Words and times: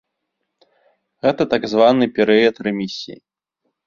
Гэта 1.25 1.43
так 1.51 1.67
званы 1.73 2.07
перыяд 2.15 2.55
рэмісіі. 2.69 3.19